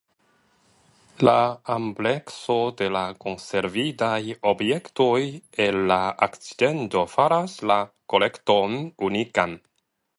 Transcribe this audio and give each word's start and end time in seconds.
La 1.27 1.33
amplekso 1.73 2.55
de 2.79 2.87
la 2.95 3.03
konservitaj 3.27 4.17
objektoj 4.55 5.21
el 5.69 5.79
la 5.95 6.01
akcidento 6.31 7.07
faras 7.17 7.59
la 7.73 7.81
kolekton 8.15 8.79
unikan. 9.11 9.59